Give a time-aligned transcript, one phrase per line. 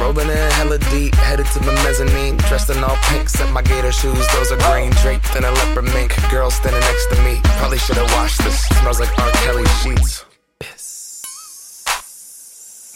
[0.00, 2.36] Rolling in hella deep, headed to the mezzanine.
[2.48, 4.26] Dressed in all pink, set my gator shoes.
[4.32, 6.12] Those are green, draped in a leopard mink.
[6.30, 7.40] Girl standing next to me.
[7.58, 8.64] Probably should have washed this.
[8.80, 9.30] Smells like R.
[9.44, 10.24] Kelly sheets.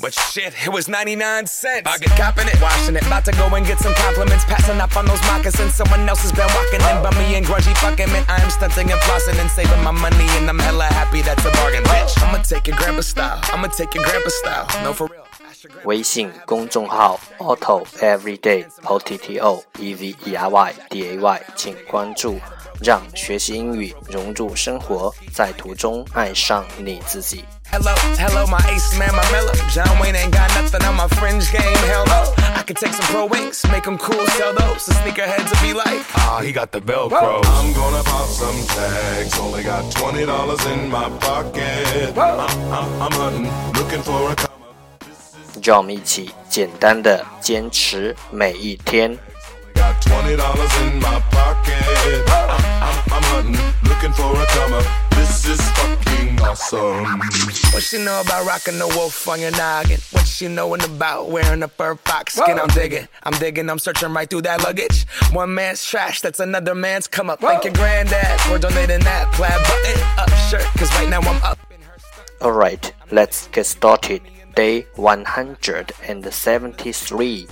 [0.01, 1.83] But shit, it was 99 cents.
[1.85, 3.03] I get copping it, washing it.
[3.03, 4.45] About to go and get some compliments.
[4.45, 5.75] Passing up on those moccasins.
[5.75, 7.03] Someone else has been walking in.
[7.03, 8.25] Bummy and grungy fucking man.
[8.29, 10.27] I am stunting and flossing and saving my money.
[10.39, 12.15] And I'm hella happy that's a bargain, bitch.
[12.23, 13.41] I'ma take your grandpa style.
[13.53, 14.85] I'ma take your grandpa style.
[14.85, 15.18] No, for real.
[15.85, 22.39] 微信公众号 Otto Everyday O T T O E V E R Y D A Y，请关注，
[22.83, 27.45] 让学习英语融入生活，在途中爱上你自己。
[27.71, 29.53] Hello, hello, my ace man, my mellow.
[29.71, 31.77] John Wayne ain't got nothing on my fringe game.
[31.87, 32.33] Hell no.
[32.57, 34.87] I could take some pro wings, make them cool, sell those.
[34.87, 37.45] The sneakerheads will be like, ah, he got the Velcro.
[37.45, 39.39] I'm gonna pop some tags.
[39.39, 42.17] Only got twenty dollars in my pocket.
[42.17, 42.41] I'm,
[42.73, 44.48] I'm, I'm hunting, looking for a
[45.58, 45.64] come up.
[45.64, 49.18] 让我们一起简单的坚持每一天。
[49.76, 51.74] Got twenty dollars in my pocket.
[52.28, 52.50] I'm,
[52.82, 54.86] I'm, I'm hunting, looking for a come up.
[55.12, 57.06] This is fucking awesome.
[57.74, 60.00] What she know about rocking the wolf on your noggin?
[60.12, 62.60] What she knowin' about wearing a fur fox skin?
[62.60, 65.08] I'm digging, I'm digging, I'm searching right through that luggage.
[65.32, 67.40] One man's trash, that's another man's come up.
[67.42, 70.66] Thank your granddad for donating that plaid button up shirt.
[70.78, 72.46] Cause right now I'm up in her skirt.
[72.46, 74.22] Alright, let's get started.
[74.58, 77.48] Day 173.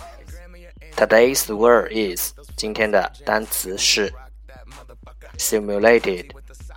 [0.96, 4.14] Today's word is 今天的单词是
[5.38, 6.32] simulated,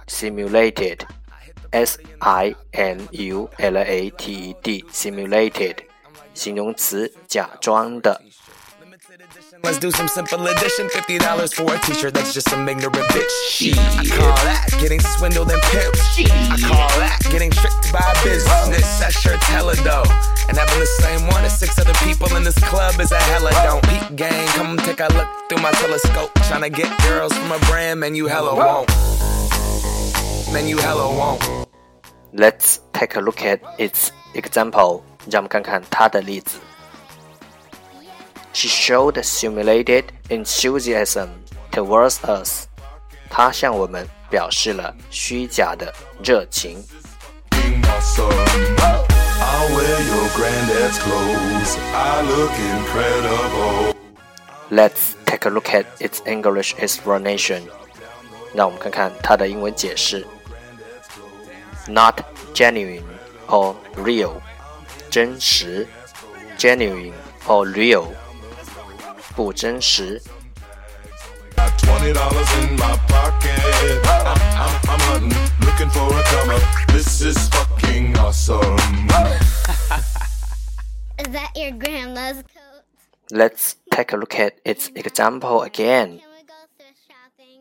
[0.06, 1.00] simulated,
[1.72, 5.76] s i m u l a t e d, simulated,
[6.32, 8.22] 形容词，假装的。
[9.62, 10.88] Let's do some simple addition.
[10.90, 12.14] Fifty dollars for a t-shirt.
[12.14, 13.30] That's just some ignorant bitch.
[13.48, 13.78] Shit.
[13.78, 16.00] I call that getting swindled and pimped.
[16.50, 18.67] I call that getting tricked by business.
[19.08, 20.08] That shirt's hella dope.
[20.48, 23.50] And having the same one as six other people in this club is a hella
[23.50, 23.82] don't.
[23.88, 26.32] Peep gang, come take a look through my telescope.
[26.48, 28.88] Tryna get girls from a brand, man, you hella won't.
[30.52, 31.66] Man, you hella won't.
[32.32, 35.02] Let's take a look at its example.
[35.30, 36.58] 让我们看看它的例子。
[38.52, 41.28] She showed simulated enthusiasm
[41.72, 42.66] towards us.
[43.28, 45.92] 她向我们表示了虚假的
[46.22, 46.84] 热情。
[47.98, 48.30] Fucking awesome.
[49.40, 51.76] I'll wear your granddad's clothes.
[51.92, 53.94] I look incredible.
[54.70, 57.62] Let's take a look at its English explanation.
[58.54, 60.24] 让我们看看它的英文解释。
[61.88, 62.20] Not
[62.54, 63.02] genuine
[63.48, 64.40] or real，
[65.10, 65.86] 真实；
[66.56, 67.12] genuine
[67.46, 68.06] or real，
[69.34, 70.22] 不真实。
[71.56, 73.58] Got twenty dollars in my pocket.
[74.04, 76.62] I'm, I'm, I'm hunting, looking for a come up.
[76.92, 77.50] This is
[78.48, 78.76] fucking awesome.
[81.18, 82.82] Is that your grandma's coat?
[83.30, 86.18] Let's take a look at its example again.
[86.18, 87.60] Can we go thrift shopping?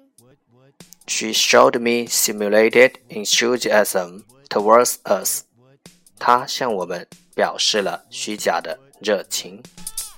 [1.08, 5.46] She showed me simulated enthusiasm towards us.
[6.20, 7.06] 她向我们
[7.36, 9.62] 表示了虚假的热情。